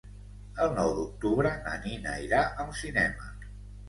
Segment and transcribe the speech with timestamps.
[0.63, 3.29] El nou d'octubre na Nina irà al cinema.